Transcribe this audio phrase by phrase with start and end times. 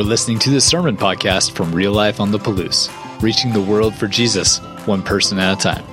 [0.00, 2.88] You're listening to the Sermon Podcast from Real Life on the Palouse,
[3.20, 4.56] reaching the world for Jesus,
[4.86, 5.84] one person at a time.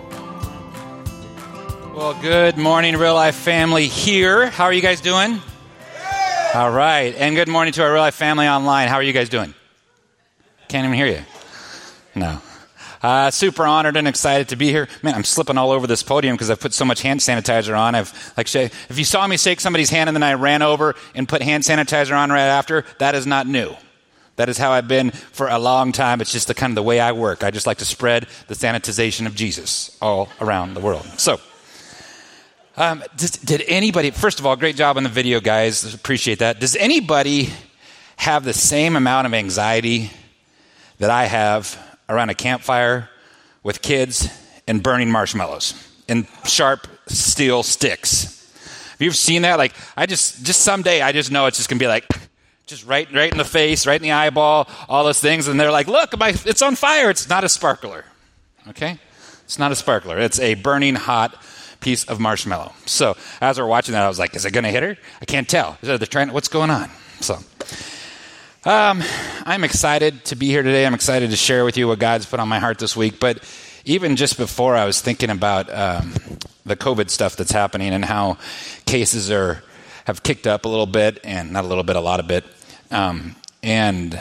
[1.94, 4.50] Well, good morning, real life family here.
[4.50, 5.42] How are you guys doing?
[6.54, 7.16] All right.
[7.18, 8.88] And good morning to our real life family online.
[8.88, 9.54] How are you guys doing?
[10.70, 11.24] Can't even hear you.
[12.16, 12.40] No.
[13.04, 14.88] Uh, super honored and excited to be here.
[15.04, 17.94] Man, I'm slipping all over this podium because I've put so much hand sanitizer on.
[17.94, 21.28] I've like, if you saw me shake somebody's hand and then I ran over and
[21.28, 23.76] put hand sanitizer on right after, that is not new.
[24.38, 26.22] That is how I've been for a long time.
[26.22, 27.44] It's just the kind of the way I work.
[27.44, 31.06] I just like to spread the sanitization of Jesus all around the world.
[31.18, 31.40] So,
[32.78, 34.12] um, did anybody?
[34.12, 35.94] First of all, great job on the video, guys.
[35.94, 36.60] Appreciate that.
[36.60, 37.50] Does anybody
[38.18, 40.12] have the same amount of anxiety
[41.00, 41.78] that I have
[42.10, 43.10] around a campfire
[43.64, 44.30] with kids
[44.68, 45.74] and burning marshmallows
[46.10, 48.34] and sharp steel sticks.
[48.92, 49.58] Have you ever seen that?
[49.58, 52.06] Like, I just, just someday, I just know it's just gonna be like,
[52.68, 55.48] just right, right in the face, right in the eyeball, all those things.
[55.48, 57.10] And they're like, look, my, it's on fire.
[57.10, 58.04] It's not a sparkler.
[58.68, 59.00] Okay?
[59.46, 60.20] It's not a sparkler.
[60.20, 61.42] It's a burning hot
[61.80, 62.74] piece of marshmallow.
[62.86, 64.98] So as we're watching that, I was like, is it gonna hit her?
[65.22, 65.78] I can't tell.
[65.82, 66.90] Trying, what's going on?
[67.22, 67.40] So,
[68.66, 69.02] um,
[69.46, 70.86] I'm excited to be here today.
[70.86, 73.22] I'm excited to share with you what God's put on my heart this week.
[73.22, 73.42] But
[73.86, 76.14] even just before, I was thinking about um,
[76.66, 78.38] the COVID stuff that's happening and how
[78.86, 79.64] cases are
[80.06, 82.46] have kicked up a little bit, and not a little bit, a lot of bit.
[82.92, 84.14] Um, and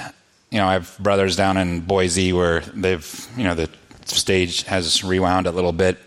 [0.51, 3.69] you know, I have brothers down in Boise where they've, you know, the
[4.05, 5.99] stage has rewound a little bit,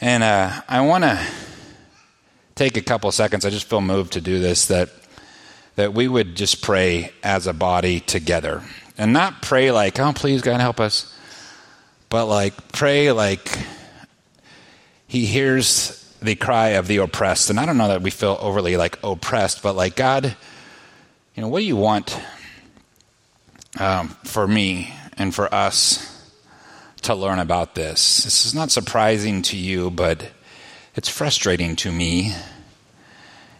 [0.00, 1.26] and uh, I want to
[2.54, 3.44] take a couple seconds.
[3.44, 4.66] I just feel moved to do this.
[4.66, 4.90] That
[5.76, 8.62] that we would just pray as a body together.
[8.98, 11.16] And not pray like, oh, please, God, help us.
[12.10, 13.58] But like, pray like
[15.06, 17.48] He hears the cry of the oppressed.
[17.48, 20.36] And I don't know that we feel overly like oppressed, but like, God,
[21.34, 22.20] you know, what do you want
[23.78, 26.28] um, for me and for us
[27.02, 28.24] to learn about this?
[28.24, 30.32] This is not surprising to you, but
[30.96, 32.34] it's frustrating to me.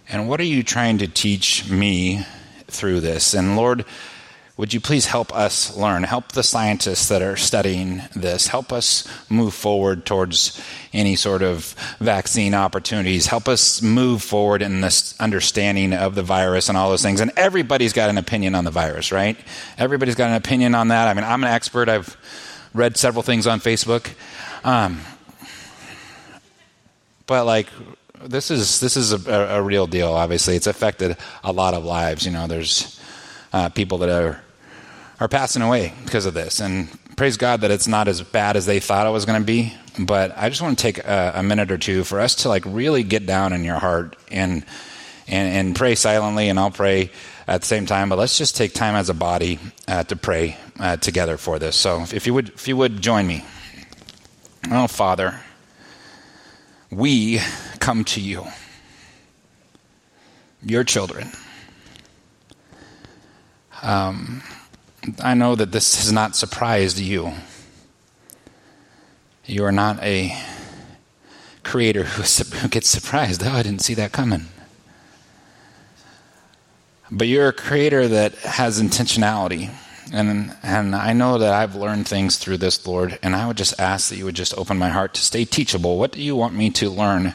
[0.08, 2.26] And what are you trying to teach me
[2.66, 3.34] through this?
[3.34, 3.84] And Lord,
[4.60, 6.02] would you please help us learn?
[6.02, 8.46] Help the scientists that are studying this.
[8.46, 10.60] Help us move forward towards
[10.92, 13.26] any sort of vaccine opportunities.
[13.26, 17.22] Help us move forward in this understanding of the virus and all those things.
[17.22, 19.34] And everybody's got an opinion on the virus, right?
[19.78, 21.08] Everybody's got an opinion on that.
[21.08, 21.88] I mean, I'm an expert.
[21.88, 22.14] I've
[22.74, 24.12] read several things on Facebook.
[24.62, 25.00] Um,
[27.24, 27.68] but like
[28.22, 30.12] this is this is a, a, real deal.
[30.12, 32.26] Obviously, it's affected a lot of lives.
[32.26, 33.00] You know, there's
[33.54, 34.42] uh, people that are
[35.20, 38.66] are passing away because of this, and praise God that it's not as bad as
[38.66, 39.72] they thought it was going to be.
[39.98, 42.64] But I just want to take a, a, minute or two for us to like
[42.64, 44.64] really get down in your heart and
[45.28, 47.10] and, and pray silently, and I'll pray
[47.46, 48.08] at the same time.
[48.08, 51.76] But let's just take time as a body uh, to pray uh, together for this.
[51.76, 53.44] So if you would if you would join me,
[54.70, 55.38] oh Father
[56.90, 57.40] we
[57.78, 58.44] come to you,
[60.62, 61.30] your children.
[63.82, 64.42] Um,
[65.22, 67.32] I know that this has not surprised you.
[69.46, 70.36] You are not a
[71.62, 73.42] creator who, gets surprised.
[73.44, 74.46] Oh, I didn't see that coming.
[77.10, 79.70] But you're a creator that has intentionality.
[80.12, 83.80] And, and I know that I've learned things through this, Lord, and I would just
[83.80, 85.98] ask that you would just open my heart to stay teachable.
[85.98, 87.34] What do you want me to learn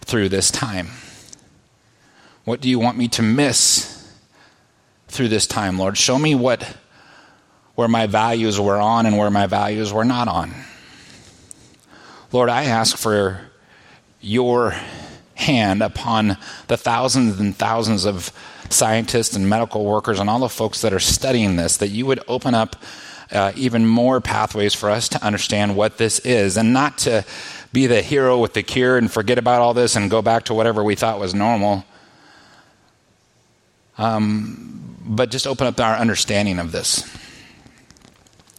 [0.00, 0.88] through this time?
[2.44, 3.97] What do you want me to miss
[5.08, 5.96] through this time, Lord?
[5.98, 6.76] Show me what
[7.74, 10.52] where my values were on and where my values were not on.
[12.32, 13.40] Lord, I ask for
[14.20, 14.74] your
[15.36, 16.36] hand upon
[16.66, 18.32] the thousands and thousands of
[18.68, 22.20] scientists and medical workers and all the folks that are studying this, that you would
[22.26, 22.74] open up
[23.30, 27.24] uh, even more pathways for us to understand what this is and not to
[27.72, 30.54] be the hero with the cure and forget about all this and go back to
[30.54, 31.84] whatever we thought was normal.
[33.98, 37.02] Um, but just open up our understanding of this.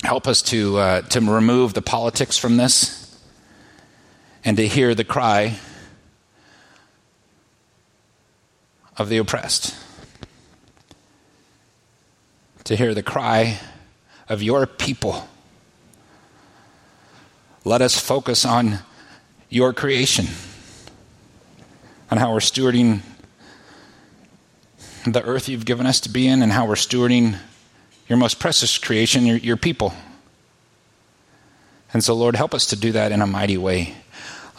[0.04, 3.20] Help us to, uh, to remove the politics from this
[4.44, 5.58] and to hear the cry
[8.98, 9.76] of the oppressed
[12.70, 13.58] to hear the cry
[14.30, 15.28] of your people.
[17.66, 18.78] Let us focus on
[19.50, 20.28] your creation,
[22.12, 23.02] on how we're stewarding
[25.06, 27.38] the earth you've given us to be in, and how we're stewarding
[28.08, 29.94] your most precious creation, your, your people.
[31.94, 33.96] And so, Lord, help us to do that in a mighty way.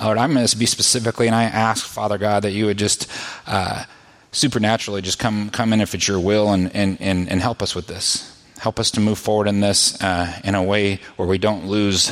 [0.03, 3.07] Lord, I'm going to be specifically, and I ask, Father God, that you would just
[3.47, 3.85] uh,
[4.33, 7.75] supernaturally just come come in if it's your will and and and, and help us
[7.75, 8.27] with this.
[8.59, 12.11] Help us to move forward in this uh, in a way where we don't lose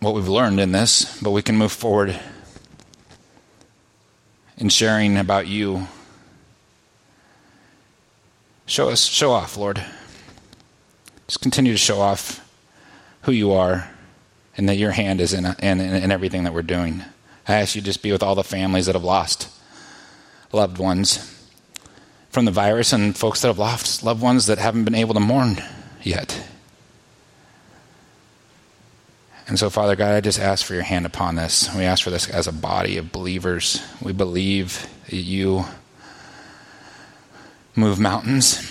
[0.00, 2.18] what we've learned in this, but we can move forward
[4.58, 5.86] in sharing about you.
[8.66, 9.84] Show us, show off, Lord.
[11.26, 12.46] Just continue to show off
[13.22, 13.90] who you are
[14.56, 17.02] and that your hand is in, in, in everything that we're doing.
[17.48, 19.48] I ask you just be with all the families that have lost
[20.52, 21.28] loved ones
[22.30, 25.20] from the virus and folks that have lost loved ones that haven't been able to
[25.20, 25.56] mourn
[26.02, 26.48] yet.
[29.48, 31.74] And so, Father God, I just ask for your hand upon this.
[31.74, 33.82] We ask for this as a body of believers.
[34.00, 35.64] We believe that you
[37.74, 38.68] move mountains.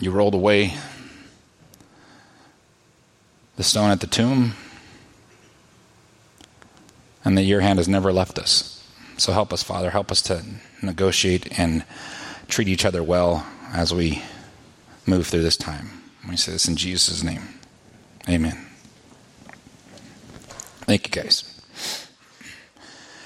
[0.00, 0.74] You rolled away
[3.56, 4.54] the stone at the tomb,
[7.24, 8.84] and that your hand has never left us.
[9.18, 9.90] So help us, Father.
[9.90, 10.42] Help us to
[10.82, 11.84] negotiate and
[12.48, 14.22] treat each other well as we
[15.06, 15.90] move through this time.
[16.28, 17.42] We say this in Jesus' name.
[18.28, 18.66] Amen.
[20.86, 21.51] Thank you, guys.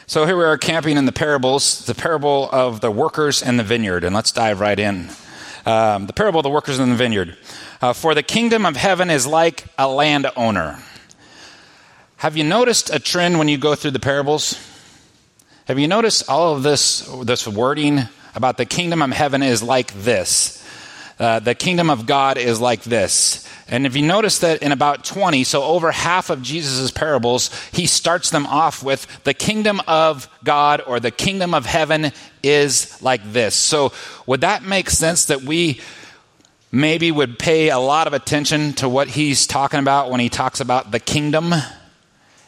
[0.08, 3.64] So here we are camping in the parables, the parable of the workers and the
[3.64, 5.10] vineyard, and let's dive right in.
[5.66, 7.36] Um, the parable of the workers in the vineyard.
[7.82, 10.78] Uh, For the kingdom of heaven is like a landowner.
[12.18, 14.56] Have you noticed a trend when you go through the parables?
[15.66, 18.02] Have you noticed all of this, this wording
[18.36, 20.64] about the kingdom of heaven is like this?
[21.18, 23.48] Uh, the kingdom of God is like this.
[23.68, 27.86] And if you notice that in about 20, so over half of Jesus' parables, he
[27.86, 33.32] starts them off with the kingdom of God or the kingdom of heaven is like
[33.32, 33.54] this.
[33.54, 33.92] So
[34.26, 35.80] would that make sense that we
[36.70, 40.60] maybe would pay a lot of attention to what he's talking about when he talks
[40.60, 41.54] about the kingdom?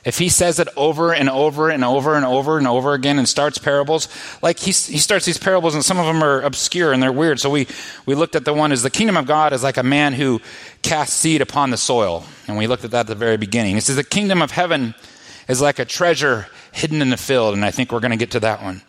[0.08, 3.28] If he says it over and over and over and over and over again and
[3.28, 4.08] starts parables,
[4.40, 7.38] like he, he starts these parables and some of them are obscure and they're weird.
[7.40, 7.66] So we,
[8.06, 10.40] we looked at the one is the kingdom of God is like a man who
[10.81, 12.25] casts seed upon the soil.
[12.46, 13.75] And we looked at that at the very beginning.
[13.75, 14.94] He says the kingdom of heaven
[15.46, 17.52] is like a treasure hidden in the field.
[17.52, 18.81] And I think we're going to get to that one.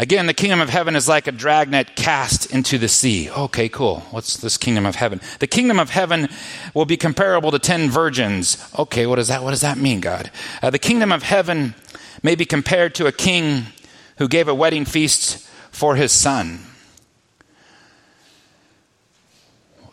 [0.00, 3.28] Again, the kingdom of heaven is like a dragnet cast into the sea.
[3.30, 4.00] Okay, cool.
[4.12, 5.20] What's this kingdom of heaven?
[5.40, 6.28] The kingdom of heaven
[6.72, 8.56] will be comparable to ten virgins.
[8.78, 9.42] Okay, what does that?
[9.42, 10.30] What does that mean, God?
[10.62, 11.74] Uh, the kingdom of heaven
[12.22, 13.64] may be compared to a king
[14.18, 16.60] who gave a wedding feast for his son.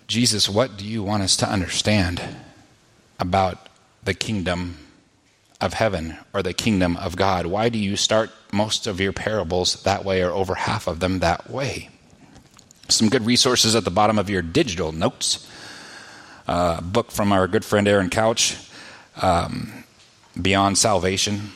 [0.07, 2.21] Jesus, what do you want us to understand
[3.19, 3.69] about
[4.03, 4.77] the kingdom
[5.59, 7.47] of heaven or the kingdom of God?
[7.47, 11.19] Why do you start most of your parables that way or over half of them
[11.19, 11.89] that way?
[12.87, 15.47] Some good resources at the bottom of your digital notes.
[16.47, 18.55] Uh, book from our good friend Aaron Couch,
[19.21, 19.83] um,
[20.39, 21.51] Beyond Salvation.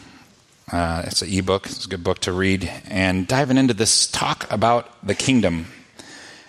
[0.72, 1.66] Uh, it's an ebook.
[1.68, 2.70] It's a good book to read.
[2.86, 5.68] And diving into this talk about the kingdom.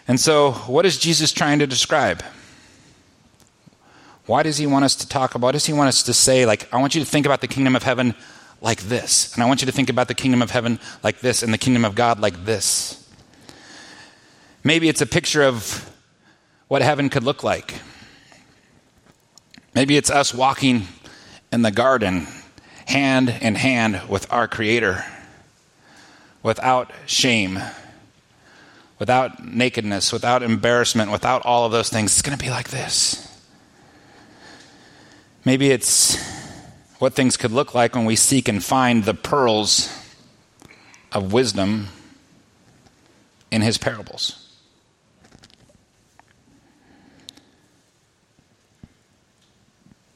[0.08, 2.22] And so, what is Jesus trying to describe?
[4.26, 5.52] Why does he want us to talk about?
[5.52, 7.76] Does he want us to say, like, I want you to think about the kingdom
[7.76, 8.14] of heaven
[8.60, 11.42] like this, and I want you to think about the kingdom of heaven like this,
[11.42, 13.08] and the kingdom of God like this?
[14.62, 15.90] Maybe it's a picture of
[16.68, 17.74] what heaven could look like.
[19.74, 20.88] Maybe it's us walking
[21.52, 22.26] in the garden,
[22.86, 25.04] hand in hand with our Creator,
[26.42, 27.58] without shame,
[28.98, 32.12] without nakedness, without embarrassment, without all of those things.
[32.12, 33.26] It's going to be like this.
[35.44, 36.39] Maybe it's
[37.00, 39.90] what things could look like when we seek and find the pearls
[41.12, 41.88] of wisdom
[43.50, 44.46] in his parables.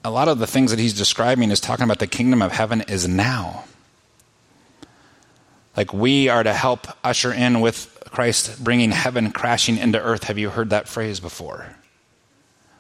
[0.05, 2.83] A lot of the things that he's describing is talking about the kingdom of heaven
[2.83, 3.65] is now.
[5.75, 10.25] Like we are to help usher in with Christ bringing heaven crashing into earth.
[10.25, 11.67] Have you heard that phrase before?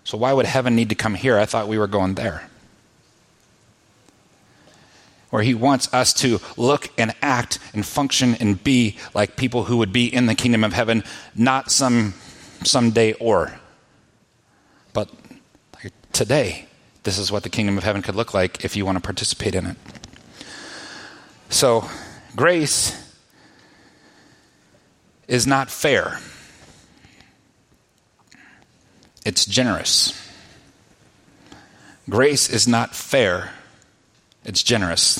[0.05, 1.39] So, why would heaven need to come here?
[1.39, 2.51] I thought we were going there.
[5.35, 9.79] Where he wants us to look and act and function and be like people who
[9.79, 11.03] would be in the kingdom of heaven,
[11.35, 12.15] not some
[12.63, 13.59] someday or,
[14.93, 15.11] but
[16.13, 16.69] today.
[17.03, 19.57] This is what the kingdom of heaven could look like if you want to participate
[19.57, 19.77] in it.
[21.49, 21.89] So,
[22.37, 23.13] grace
[25.27, 26.21] is not fair
[29.25, 30.13] it's generous.
[32.09, 33.51] Grace is not fair,
[34.45, 35.19] it's generous.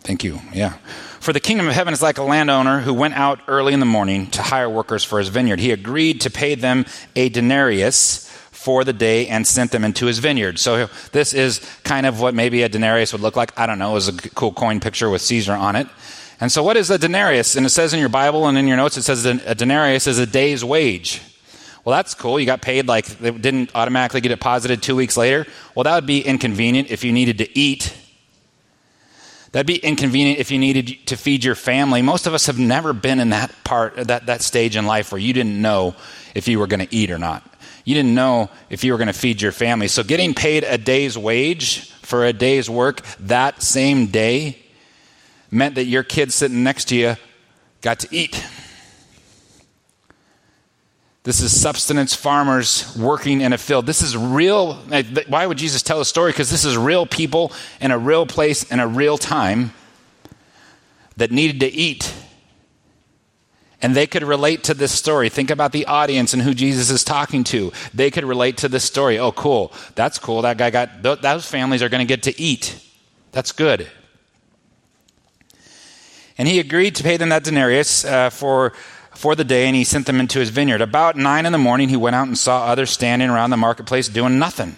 [0.00, 0.40] Thank you.
[0.52, 0.74] Yeah.
[1.20, 3.86] For the kingdom of heaven is like a landowner who went out early in the
[3.86, 5.60] morning to hire workers for his vineyard.
[5.60, 10.18] He agreed to pay them a denarius for the day and sent them into his
[10.18, 10.58] vineyard.
[10.58, 13.58] So this is kind of what maybe a denarius would look like.
[13.58, 13.90] I don't know.
[13.90, 15.86] It was a cool coin picture with Caesar on it.
[16.40, 17.56] And so, what is a denarius?
[17.56, 20.18] And it says in your Bible and in your notes, it says a denarius is
[20.18, 21.20] a day's wage.
[21.84, 22.38] Well, that's cool.
[22.38, 25.46] You got paid like they didn't automatically get deposited two weeks later.
[25.74, 27.94] Well, that would be inconvenient if you needed to eat.
[29.52, 32.02] That'd be inconvenient if you needed to feed your family.
[32.02, 35.20] Most of us have never been in that part, that, that stage in life where
[35.20, 35.96] you didn't know
[36.34, 37.42] if you were going to eat or not.
[37.84, 39.88] You didn't know if you were going to feed your family.
[39.88, 44.58] So, getting paid a day's wage for a day's work that same day
[45.50, 47.16] meant that your kid sitting next to you
[47.80, 48.44] got to eat.
[51.22, 53.84] This is subsistence farmers working in a field.
[53.84, 54.76] This is real.
[55.28, 56.32] Why would Jesus tell a story?
[56.32, 59.72] Because this is real people in a real place in a real time
[61.18, 62.14] that needed to eat.
[63.82, 65.28] And they could relate to this story.
[65.28, 67.72] Think about the audience and who Jesus is talking to.
[67.92, 69.18] They could relate to this story.
[69.18, 69.72] Oh, cool.
[69.94, 70.42] That's cool.
[70.42, 72.78] That guy got, those families are going to get to eat.
[73.32, 73.88] That's good.
[76.36, 78.72] And he agreed to pay them that denarius uh, for
[79.20, 80.80] for the day and he sent them into his vineyard.
[80.80, 84.08] About nine in the morning, he went out and saw others standing around the marketplace
[84.08, 84.76] doing nothing.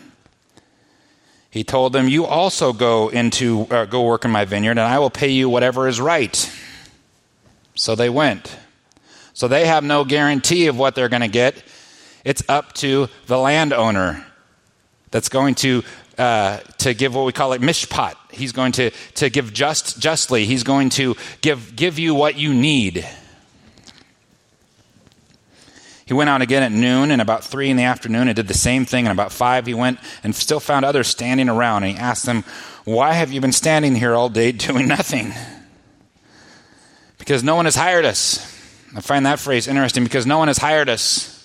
[1.48, 4.98] He told them, "You also go into uh, go work in my vineyard, and I
[4.98, 6.50] will pay you whatever is right."
[7.74, 8.56] So they went.
[9.32, 11.62] So they have no guarantee of what they're going to get.
[12.24, 14.26] It's up to the landowner
[15.10, 15.82] that's going to
[16.18, 18.14] uh, to give what we call like mishpat.
[18.30, 20.46] He's going to to give just justly.
[20.46, 23.06] He's going to give give you what you need.
[26.04, 28.54] He went out again at noon and about three in the afternoon and did the
[28.54, 29.06] same thing.
[29.06, 31.84] And about five, he went and still found others standing around.
[31.84, 32.44] And he asked them,
[32.84, 35.32] Why have you been standing here all day doing nothing?
[37.18, 38.40] Because no one has hired us.
[38.94, 41.38] I find that phrase interesting because no one has hired us.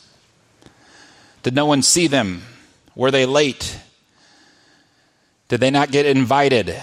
[1.44, 2.42] Did no one see them?
[2.96, 3.80] Were they late?
[5.48, 6.76] Did they not get invited?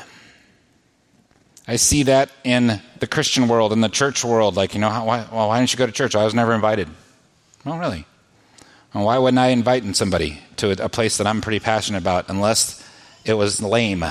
[1.67, 4.55] I see that in the Christian world, in the church world.
[4.55, 6.15] Like, you know, why, well, why didn't you go to church?
[6.15, 6.89] I was never invited.
[7.65, 8.07] Well, really.
[8.95, 12.83] Well, why wouldn't I invite somebody to a place that I'm pretty passionate about unless
[13.25, 14.05] it was lame?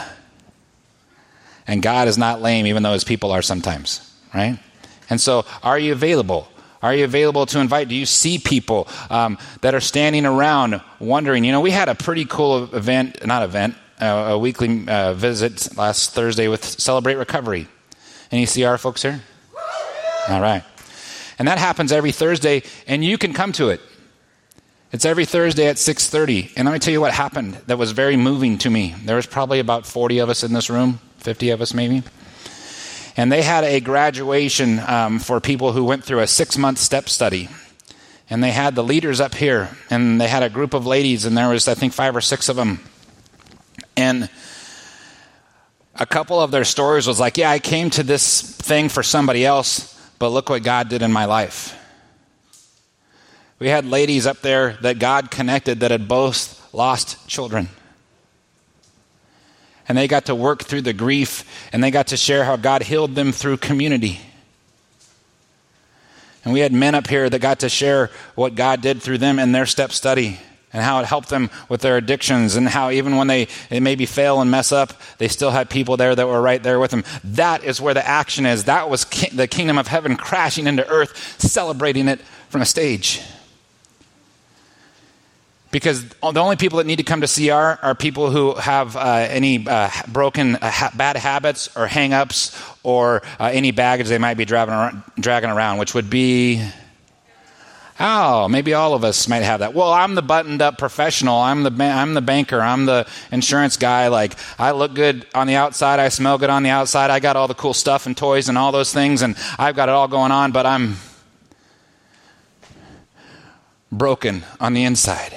[1.65, 4.60] And God is not lame, even though his people are sometimes, right?
[5.10, 6.48] And so, are you available?
[6.81, 7.88] Are you available to invite?
[7.88, 11.45] Do you see people um, that are standing around wondering?
[11.45, 15.77] You know, we had a pretty cool event, not event, uh, a weekly uh, visit
[15.77, 17.69] last Thursday with Celebrate Recovery.
[18.31, 19.22] Any CR folks here?
[20.27, 20.63] All right.
[21.39, 23.81] And that happens every Thursday, and you can come to it.
[24.93, 26.51] It's every Thursday at 6:30.
[26.55, 28.93] And let me tell you what happened that was very moving to me.
[29.03, 32.03] There was probably about 40 of us in this room, 50 of us maybe.
[33.17, 37.49] And they had a graduation um, for people who went through a six-month step study.
[38.29, 41.35] And they had the leaders up here, and they had a group of ladies, and
[41.35, 42.79] there was I think five or six of them.
[43.97, 44.29] And
[45.95, 49.45] a couple of their stories was like, "Yeah, I came to this thing for somebody
[49.45, 51.77] else." But look what God did in my life.
[53.60, 57.70] We had ladies up there that God connected that had both lost children.
[59.88, 62.84] And they got to work through the grief and they got to share how God
[62.84, 64.20] healed them through community.
[66.43, 69.39] And we had men up here that got to share what God did through them
[69.39, 70.39] in their step study
[70.73, 74.05] and how it helped them with their addictions and how even when they, they maybe
[74.05, 77.03] fail and mess up, they still had people there that were right there with them.
[77.23, 78.63] That is where the action is.
[78.65, 83.21] That was ki- the kingdom of heaven crashing into earth, celebrating it from a stage.
[85.69, 89.25] Because the only people that need to come to CR are people who have uh,
[89.27, 94.19] any uh, broken uh, ha- bad habits or hang ups or uh, any baggage they
[94.19, 96.63] might be dragging around, which would be
[98.05, 99.74] Oh, maybe all of us might have that.
[99.74, 101.38] Well, I'm the buttoned up professional.
[101.38, 102.62] I'm the ba- I'm the banker.
[102.62, 104.10] I'm the insurance guy.
[104.10, 106.01] Like I look good on the outside.
[106.01, 107.12] I smell good on the outside.
[107.12, 109.88] I got all the cool stuff and toys and all those things, and I've got
[109.88, 110.51] it all going on.
[110.51, 110.98] But I'm
[113.89, 115.33] broken on the inside.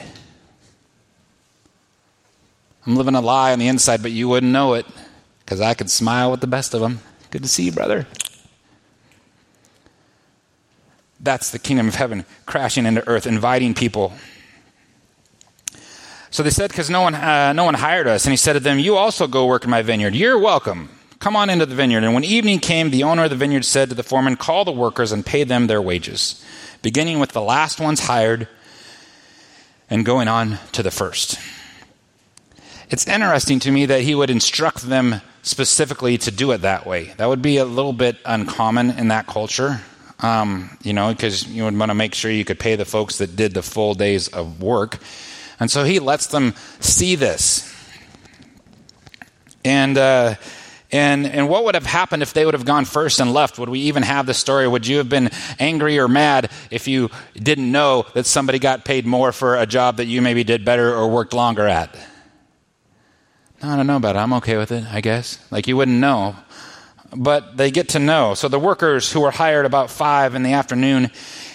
[2.84, 4.86] I'm living a lie on the inside, but you wouldn't know it
[5.44, 6.98] because I could smile with the best of them.
[7.30, 8.08] Good to see you, brother.
[11.20, 14.12] That's the kingdom of heaven crashing into earth, inviting people.
[16.30, 18.24] So they said, because no one, uh, no one hired us.
[18.24, 20.14] And he said to them, You also go work in my vineyard.
[20.14, 20.90] You're welcome.
[21.18, 22.04] Come on into the vineyard.
[22.04, 24.72] And when evening came, the owner of the vineyard said to the foreman, Call the
[24.72, 26.44] workers and pay them their wages,
[26.82, 28.48] beginning with the last ones hired
[29.88, 31.38] and going on to the first.
[32.90, 37.14] It's interesting to me that he would instruct them specifically to do it that way.
[37.16, 39.80] That would be a little bit uncommon in that culture
[40.20, 43.18] um, you know, because you would want to make sure you could pay the folks
[43.18, 44.98] that did the full days of work.
[45.60, 47.72] And so he lets them see this.
[49.64, 50.34] And uh,
[50.92, 53.58] And, and what would have happened if they would have gone first and left?
[53.58, 54.68] Would we even have the story?
[54.68, 59.04] Would you have been angry or mad if you didn't know that somebody got paid
[59.04, 61.94] more for a job that you maybe did better or worked longer at?
[63.62, 64.20] No, I don't know about it.
[64.20, 65.44] I'm okay with it, I guess.
[65.50, 66.36] Like you wouldn't know.
[67.14, 68.34] But they get to know.
[68.34, 71.10] So the workers who were hired about five in the afternoon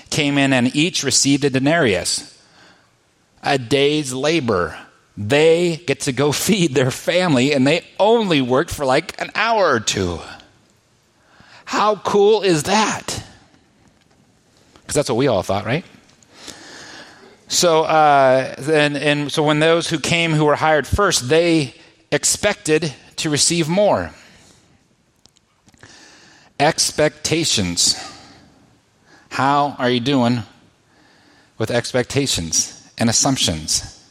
[0.10, 2.39] came in and each received a denarius,
[3.43, 4.77] a day's labor
[5.17, 9.70] they get to go feed their family and they only worked for like an hour
[9.70, 10.20] or two.
[11.65, 13.24] How cool is that?
[14.81, 15.86] Because that's what we all thought, right?
[17.48, 21.75] So, uh, and, and so when those who came who were hired first, they
[22.12, 24.12] expected to receive more.
[26.62, 27.96] Expectations.
[29.30, 30.44] How are you doing
[31.58, 34.08] with expectations and assumptions?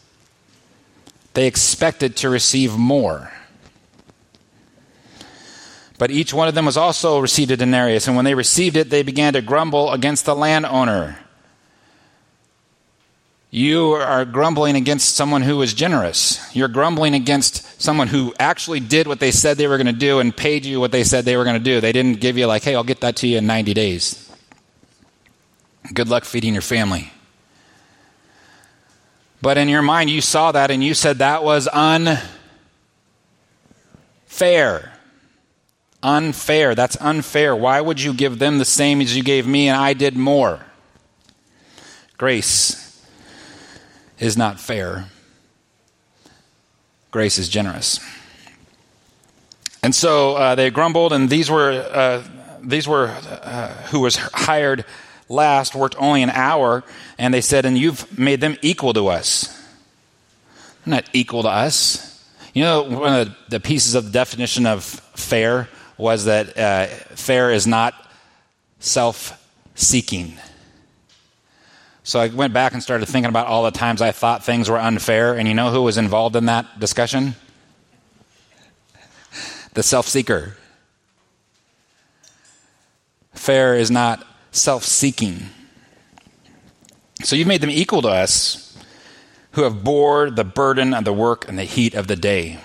[1.34, 3.32] They expected to receive more.
[5.96, 8.90] But each one of them was also received a denarius, and when they received it,
[8.90, 11.20] they began to grumble against the landowner.
[13.50, 16.38] You are grumbling against someone who was generous.
[16.54, 20.20] You're grumbling against someone who actually did what they said they were going to do
[20.20, 21.80] and paid you what they said they were going to do.
[21.80, 24.30] They didn't give you, like, hey, I'll get that to you in 90 days.
[25.92, 27.10] Good luck feeding your family.
[29.42, 32.22] But in your mind, you saw that and you said that was unfair.
[36.04, 36.74] Unfair.
[36.76, 37.56] That's unfair.
[37.56, 40.64] Why would you give them the same as you gave me and I did more?
[42.16, 42.79] Grace
[44.20, 45.06] is not fair.
[47.10, 47.98] Grace is generous.
[49.82, 52.22] And so uh, they grumbled, and these were uh,
[52.62, 54.84] these were uh, who was hired
[55.30, 56.84] last worked only an hour,
[57.16, 59.48] and they said, And you've made them equal to us.
[60.84, 62.06] They're not equal to us.
[62.52, 67.52] You know, one of the pieces of the definition of fair was that uh, fair
[67.52, 67.94] is not
[68.80, 69.36] self
[69.74, 70.36] seeking.
[72.10, 74.80] So I went back and started thinking about all the times I thought things were
[74.80, 77.36] unfair, and you know who was involved in that discussion?
[79.74, 80.56] The self seeker.
[83.32, 85.50] Fair is not self seeking.
[87.22, 88.76] So you've made them equal to us
[89.52, 92.58] who have bore the burden of the work and the heat of the day.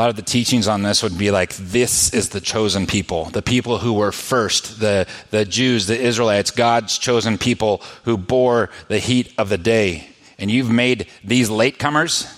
[0.00, 3.26] A lot of the teachings on this would be like this is the chosen people,
[3.26, 8.70] the people who were first, the, the Jews, the Israelites, God's chosen people who bore
[8.88, 10.08] the heat of the day.
[10.38, 12.34] And you've made these latecomers.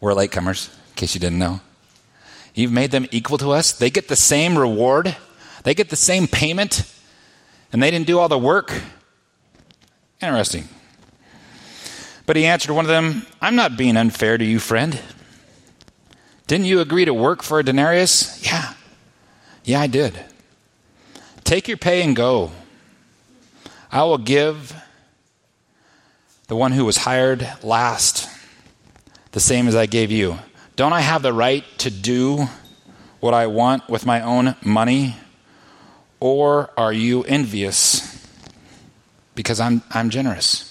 [0.00, 1.60] We're latecomers, in case you didn't know.
[2.52, 3.70] You've made them equal to us.
[3.70, 5.16] They get the same reward,
[5.62, 6.92] they get the same payment,
[7.72, 8.74] and they didn't do all the work.
[10.20, 10.68] Interesting.
[12.30, 14.96] But he answered one of them, I'm not being unfair to you, friend.
[16.46, 18.46] Didn't you agree to work for a denarius?
[18.46, 18.72] Yeah.
[19.64, 20.16] Yeah, I did.
[21.42, 22.52] Take your pay and go.
[23.90, 24.72] I will give
[26.46, 28.28] the one who was hired last
[29.32, 30.38] the same as I gave you.
[30.76, 32.46] Don't I have the right to do
[33.18, 35.16] what I want with my own money?
[36.20, 38.24] Or are you envious
[39.34, 40.69] because I'm, I'm generous?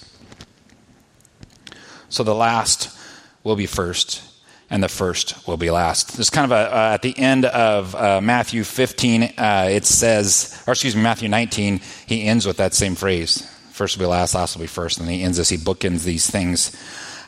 [2.10, 2.98] So the last
[3.44, 4.22] will be first,
[4.70, 6.16] and the first will be last.
[6.16, 10.62] There's kind of a, uh, at the end of uh, Matthew 15, uh, it says,
[10.68, 13.48] or excuse me, Matthew 19, he ends with that same phrase.
[13.72, 15.00] First will be last, last will be first.
[15.00, 16.76] And he ends this, he bookends these things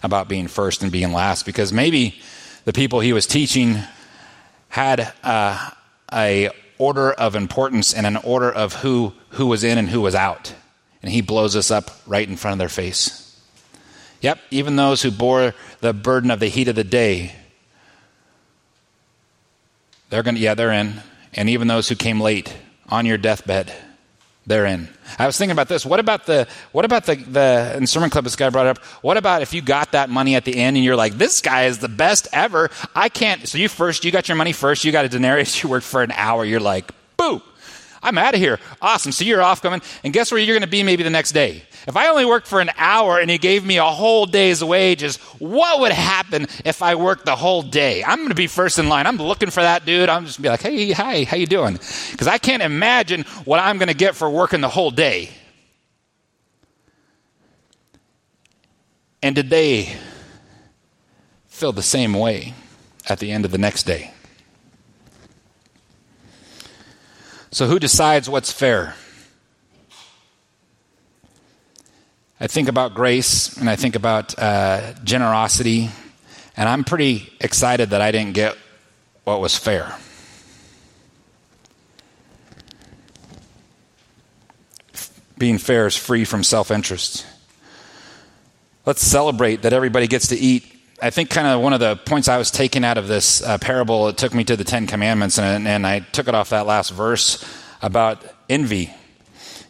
[0.04, 2.20] about being first and being last because maybe
[2.66, 3.78] the people he was teaching
[4.70, 5.70] had uh,
[6.12, 10.16] a order of importance and an order of who who was in and who was
[10.16, 10.54] out
[11.04, 13.31] and he blows us up right in front of their face
[14.22, 17.36] yep even those who bore the burden of the heat of the day
[20.10, 21.02] they're going to yeah they're in
[21.34, 22.56] and even those who came late
[22.90, 23.74] on your deathbed
[24.46, 24.88] they're in.
[25.20, 25.86] I was thinking about this.
[25.86, 28.80] What about the what about the the sermon club this guy brought up?
[29.02, 31.66] What about if you got that money at the end and you're like, this guy
[31.66, 32.70] is the best ever.
[32.96, 35.70] I can't so you first you got your money first, you got a denarius, you
[35.70, 37.42] worked for an hour, you're like, boo,
[38.02, 38.60] I'm out of here.
[38.82, 39.12] Awesome.
[39.12, 41.64] So you're off coming, and guess where you're gonna be maybe the next day?
[41.88, 45.18] If I only worked for an hour and he gave me a whole day's wages,
[45.40, 48.04] what would happen if I worked the whole day?
[48.04, 49.08] I'm going to be first in line.
[49.08, 50.08] I'm looking for that dude.
[50.08, 51.74] I'm just going to be like, hey, hi, how you doing?
[52.12, 55.32] Because I can't imagine what I'm going to get for working the whole day.
[59.24, 59.96] And did they
[61.48, 62.54] feel the same way
[63.08, 64.12] at the end of the next day?
[67.52, 68.96] So, who decides what's fair?
[72.42, 75.92] I think about grace and I think about uh, generosity
[76.58, 78.58] and I'm pretty excited that I didn't get
[79.26, 79.96] what was fair.
[85.38, 87.28] Being fair is free from self interest.
[88.88, 90.66] Let's celebrate that everybody gets to eat.
[91.00, 93.60] I think kind of one of the points I was taking out of this uh,
[93.60, 96.66] parable, it took me to the Ten Commandments, and, and I took it off that
[96.66, 97.46] last verse
[97.84, 98.92] about envy.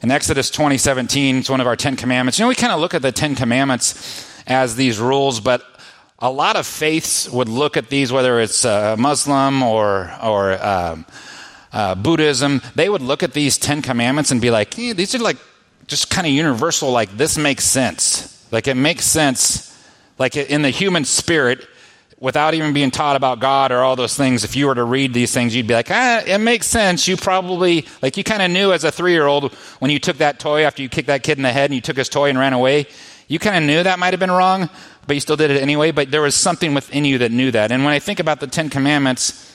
[0.03, 2.39] In Exodus 20, 17, it's one of our Ten Commandments.
[2.39, 5.63] You know, we kind of look at the Ten Commandments as these rules, but
[6.17, 11.05] a lot of faiths would look at these, whether it's uh, Muslim or, or um,
[11.71, 15.19] uh, Buddhism, they would look at these Ten Commandments and be like, eh, these are
[15.19, 15.37] like
[15.85, 18.43] just kind of universal, like this makes sense.
[18.51, 19.71] Like it makes sense,
[20.17, 21.67] like in the human spirit,
[22.21, 24.43] without even being taught about God or all those things.
[24.43, 27.07] If you were to read these things, you'd be like, ah, it makes sense.
[27.07, 30.17] You probably, like you kind of knew as a three year old when you took
[30.17, 32.29] that toy after you kicked that kid in the head and you took his toy
[32.29, 32.85] and ran away.
[33.27, 34.69] You kind of knew that might have been wrong,
[35.07, 35.89] but you still did it anyway.
[35.91, 37.71] But there was something within you that knew that.
[37.71, 39.47] And when I think about the Ten Commandments,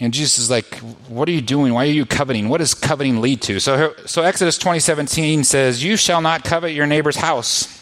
[0.00, 0.76] and Jesus is like,
[1.08, 1.72] What are you doing?
[1.72, 2.50] Why are you coveting?
[2.50, 3.58] What does coveting lead to?
[3.58, 7.77] So, so Exodus 2017 says, You shall not covet your neighbor's house.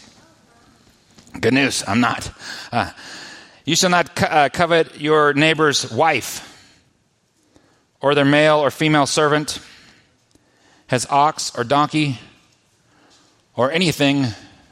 [1.39, 2.31] Good news, I'm not.
[2.71, 2.91] Uh,
[3.65, 6.43] you shall not co- uh, covet your neighbor's wife,
[8.01, 9.59] or their male or female servant,
[10.87, 12.19] has ox or donkey,
[13.55, 14.27] or anything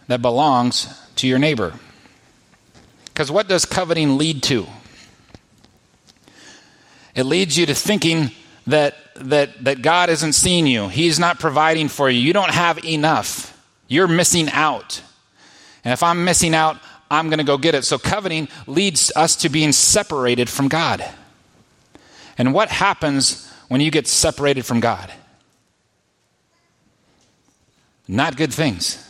[0.08, 1.74] that belongs to your neighbor.
[3.06, 4.68] Because what does coveting lead to?
[7.16, 8.32] It leads you to thinking
[8.68, 10.90] that, that, that God isn't seeing you.
[10.90, 12.20] He's not providing for you.
[12.20, 13.52] You don't have enough.
[13.88, 15.02] You're missing out.
[15.86, 16.78] And if I'm missing out,
[17.10, 17.86] I'm going to go get it.
[17.86, 21.06] So coveting leads us to being separated from God.
[22.38, 25.14] And what happens when you get separated from God?
[28.08, 29.02] Not good things.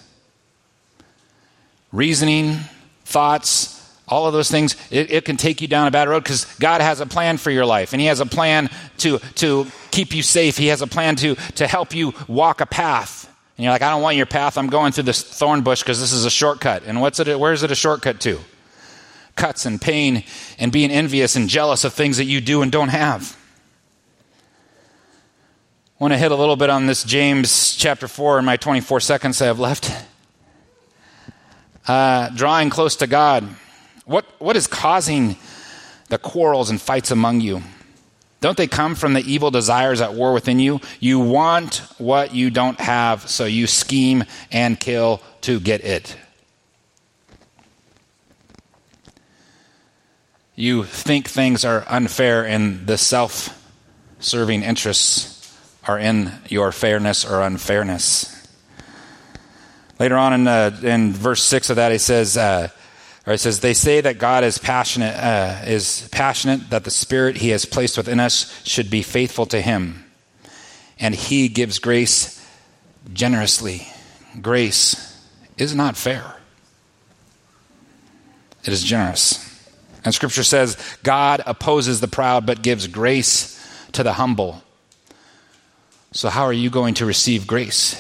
[1.92, 2.58] Reasoning,
[3.06, 3.72] thoughts,
[4.08, 6.82] all of those things, it, it, can take you down a bad road because God
[6.82, 10.22] has a plan for your life and He has a plan to, to keep you
[10.22, 10.58] safe.
[10.58, 13.25] He has a plan to, to help you walk a path.
[13.58, 14.58] And you're like, I don't want your path.
[14.58, 16.84] I'm going through this thorn bush because this is a shortcut.
[16.86, 18.40] And what's it, where is it a shortcut to?
[19.36, 20.24] Cuts and pain
[20.60, 23.38] and being envious and jealous of things that you do and don't have.
[25.98, 29.00] I want to hit a little bit on this James chapter 4 in my 24
[29.00, 29.90] seconds I have left.
[31.88, 33.48] Uh, drawing close to God.
[34.06, 35.38] What, what is causing
[36.10, 37.64] the quarrels and fights among you?
[38.42, 40.82] Don't they come from the evil desires at war within you?
[41.00, 46.18] You want what you don't have, so you scheme and kill to get it.
[50.56, 53.50] You think things are unfair, and the self
[54.20, 55.36] serving interests
[55.88, 58.32] are in your fairness or unfairness.
[60.00, 62.70] Later on in, uh, in verse 6 of that, he says, uh,
[63.34, 67.50] it says, they say that God is passionate, uh, is passionate that the Spirit He
[67.50, 70.06] has placed within us should be faithful to Him,
[71.00, 72.46] and He gives grace
[73.14, 73.88] generously.
[74.42, 75.20] Grace
[75.58, 76.36] is not fair;
[78.64, 79.42] it is generous.
[80.04, 83.60] And Scripture says, God opposes the proud, but gives grace
[83.94, 84.62] to the humble.
[86.12, 88.00] So, how are you going to receive grace?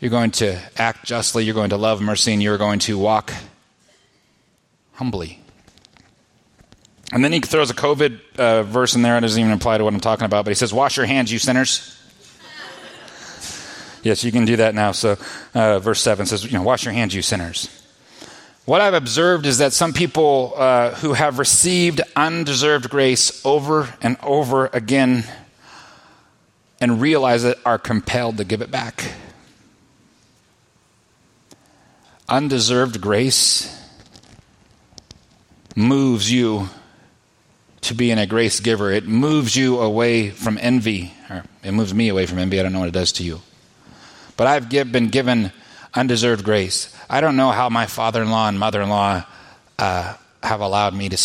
[0.00, 3.32] You're going to act justly, you're going to love mercy, and you're going to walk
[4.92, 5.40] humbly.
[7.12, 9.16] And then he throws a COVID uh, verse in there.
[9.16, 11.32] It doesn't even apply to what I'm talking about, but he says, Wash your hands,
[11.32, 11.98] you sinners.
[14.04, 14.92] yes, you can do that now.
[14.92, 15.16] So,
[15.54, 17.68] uh, verse 7 says, you know, Wash your hands, you sinners.
[18.66, 24.18] What I've observed is that some people uh, who have received undeserved grace over and
[24.22, 25.24] over again
[26.80, 29.12] and realize it are compelled to give it back
[32.28, 33.74] undeserved grace
[35.74, 36.68] moves you
[37.80, 38.90] to being a grace giver.
[38.90, 42.58] It moves you away from envy, or it moves me away from envy.
[42.58, 43.40] I don't know what it does to you.
[44.36, 45.52] But I've give, been given
[45.94, 46.94] undeserved grace.
[47.08, 49.24] I don't know how my father in law and mother in law
[49.78, 51.16] uh, have allowed me to,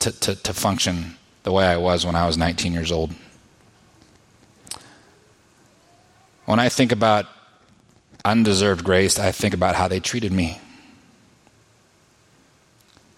[0.00, 3.12] to, to, to function the way I was when I was 19 years old.
[6.46, 7.26] When I think about
[8.24, 10.60] undeserved grace, I think about how they treated me.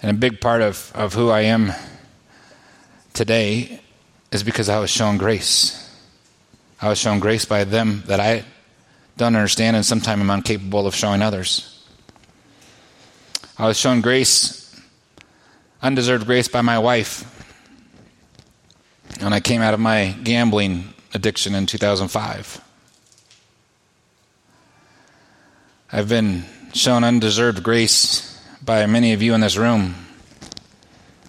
[0.00, 1.72] And a big part of, of who I am
[3.12, 3.80] today
[4.32, 5.78] is because I was shown grace.
[6.80, 8.44] I was shown grace by them that I
[9.16, 11.68] don't understand, and sometimes I'm incapable of showing others.
[13.58, 14.80] I was shown grace,
[15.82, 17.28] undeserved grace, by my wife
[19.20, 22.60] when I came out of my gambling addiction in 2005.
[25.94, 29.94] I've been shown undeserved grace by many of you in this room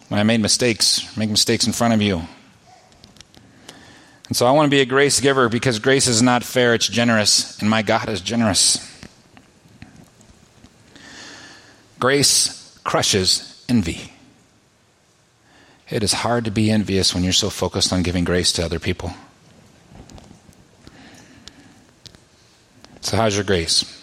[0.08, 2.22] when I made mistakes, make mistakes in front of you.
[4.30, 6.88] And so I want to be a grace giver because grace is not fair, it's
[6.88, 8.80] generous, and my God is generous.
[12.00, 14.14] Grace crushes envy.
[15.90, 18.80] It is hard to be envious when you're so focused on giving grace to other
[18.80, 19.14] people.
[23.02, 24.03] So, how's your grace?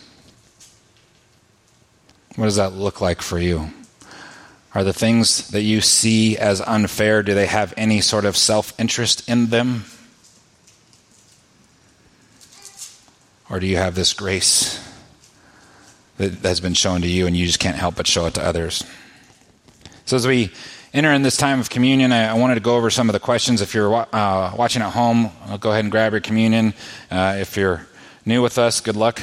[2.36, 3.70] What does that look like for you?
[4.72, 8.78] Are the things that you see as unfair, do they have any sort of self
[8.78, 9.84] interest in them?
[13.50, 14.78] Or do you have this grace
[16.18, 18.44] that has been shown to you and you just can't help but show it to
[18.44, 18.84] others?
[20.04, 20.52] So, as we
[20.94, 23.60] enter in this time of communion, I, wanted to go over some of the questions.
[23.60, 26.74] If you're uh, watching at home, I'll go ahead and grab your communion.
[27.10, 27.88] Uh, if you're
[28.24, 29.20] new with us, good luck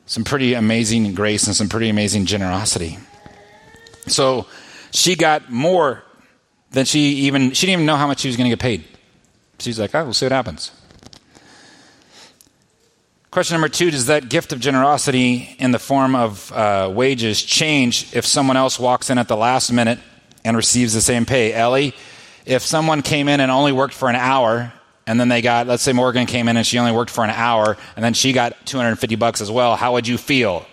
[0.06, 2.98] some pretty amazing grace and some pretty amazing generosity.
[4.06, 4.46] So
[4.90, 6.02] she got more
[6.70, 8.84] than she even she didn't even know how much she was going to get paid.
[9.62, 10.72] She's like, oh, we'll see what happens.
[13.30, 18.14] Question number two Does that gift of generosity in the form of uh, wages change
[18.14, 19.98] if someone else walks in at the last minute
[20.44, 21.54] and receives the same pay?
[21.54, 21.94] Ellie,
[22.44, 24.72] if someone came in and only worked for an hour,
[25.06, 27.30] and then they got, let's say Morgan came in and she only worked for an
[27.30, 30.66] hour, and then she got 250 bucks as well, how would you feel?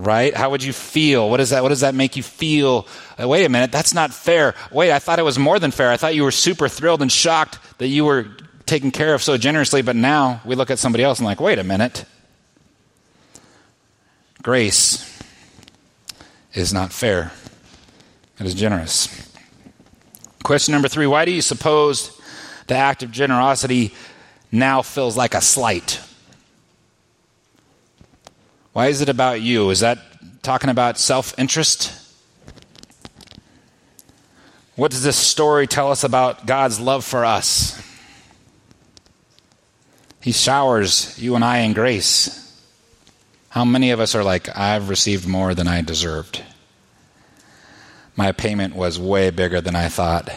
[0.00, 0.34] Right?
[0.34, 1.28] How would you feel?
[1.28, 2.86] What, is that, what does that make you feel?
[3.20, 4.54] Uh, wait a minute, that's not fair.
[4.72, 5.90] Wait, I thought it was more than fair.
[5.90, 8.26] I thought you were super thrilled and shocked that you were
[8.66, 11.58] taken care of so generously, but now we look at somebody else and like, wait
[11.58, 12.04] a minute.
[14.42, 15.22] Grace
[16.54, 17.32] is not fair.
[18.38, 19.30] It is generous.
[20.42, 22.18] Question number three Why do you suppose
[22.66, 23.92] the act of generosity
[24.50, 26.00] now feels like a slight?
[28.72, 29.70] Why is it about you?
[29.70, 29.98] Is that
[30.42, 31.96] talking about self interest?
[34.76, 37.78] What does this story tell us about God's love for us?
[40.22, 42.36] He showers you and I in grace.
[43.50, 46.42] How many of us are like, I've received more than I deserved?
[48.14, 50.30] My payment was way bigger than I thought.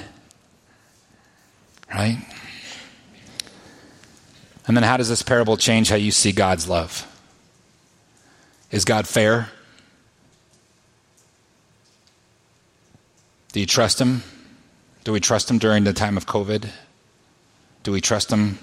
[1.93, 2.17] Right?
[4.65, 7.07] And then how does this parable change how you see God's love?
[8.73, 9.49] Is God fair?
[13.51, 14.23] Do you trust Him?
[15.03, 16.67] Do we trust Him during the time of COVID?
[17.83, 18.57] Do we trust Him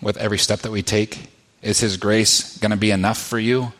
[0.00, 1.28] with every step that we take?
[1.60, 3.74] Is His grace going to be enough for you?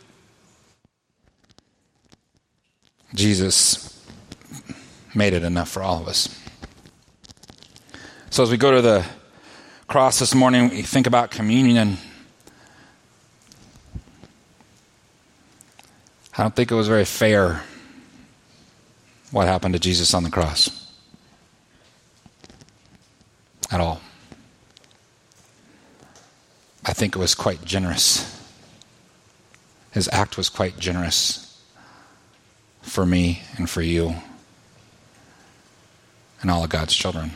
[3.15, 4.05] Jesus
[5.15, 6.29] made it enough for all of us.
[8.29, 9.07] So, as we go to the
[9.87, 11.97] cross this morning, we think about communion
[16.41, 17.61] I don't think it was very fair
[19.31, 20.91] what happened to Jesus on the cross.
[23.71, 24.01] At all.
[26.83, 28.41] I think it was quite generous.
[29.93, 31.63] his act was quite generous
[32.81, 34.15] for me and for you
[36.41, 37.33] and all of God's children.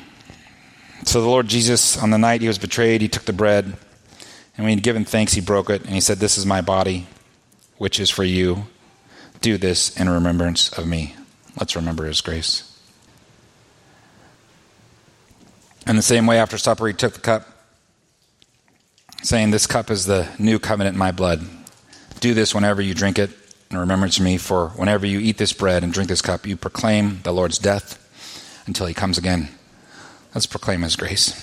[1.05, 4.65] So the Lord Jesus, on the night he was betrayed, he took the bread, and
[4.65, 7.07] when he'd given thanks, he broke it, and he said, This is my body,
[7.77, 8.65] which is for you.
[9.45, 11.15] Do this in remembrance of me.
[11.61, 12.81] Let's remember his grace.
[15.87, 17.47] In the same way, after supper, he took the cup,
[19.23, 21.45] saying, This cup is the new covenant in my blood.
[22.21, 23.33] Do this whenever you drink it
[23.71, 26.57] in remembrance of me, for whenever you eat this bread and drink this cup, you
[26.57, 28.01] proclaim the Lord's death
[28.67, 29.51] until he comes again.
[30.35, 31.39] Let's proclaim his grace.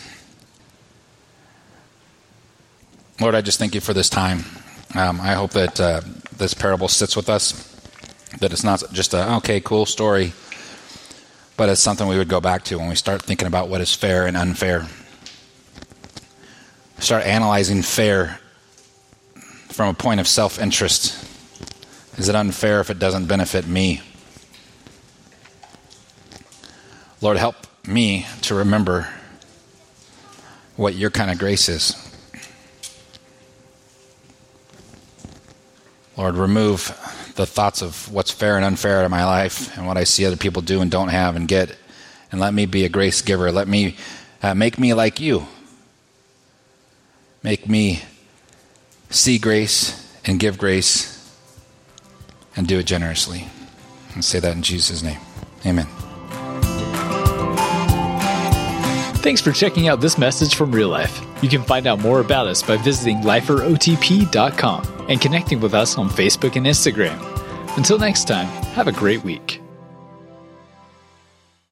[3.19, 4.39] Lord, I just thank you for this time.
[4.95, 6.01] Um, I hope that uh,
[6.35, 7.70] this parable sits with us,
[8.39, 10.34] that it's not just a, okay, cool story,
[11.58, 13.94] but it's something we would go back to when we start thinking about what is
[13.94, 14.88] fair and unfair.
[17.00, 18.39] Start analyzing fair
[19.70, 21.28] from a point of self interest.
[22.17, 24.02] Is it unfair if it doesn't benefit me?
[27.22, 29.08] Lord, help me to remember
[30.76, 31.96] what your kind of grace is.
[36.17, 36.89] Lord, remove
[37.36, 40.38] the thoughts of what's fair and unfair in my life and what I see other
[40.38, 41.76] people do and don't have and get,
[42.32, 43.52] and let me be a grace giver.
[43.52, 43.96] Let me
[44.41, 45.48] uh, make me like you.
[47.44, 48.04] Make me
[49.10, 51.17] see grace and give grace
[52.56, 53.48] and do it generously.
[54.13, 55.20] And say that in Jesus' name.
[55.65, 55.88] Amen.
[59.22, 61.22] Thanks for checking out this message from Real Life.
[61.41, 66.10] You can find out more about us by visiting liferotp.com and connecting with us on
[66.10, 67.19] Facebook and Instagram.
[67.76, 69.61] Until next time, have a great week.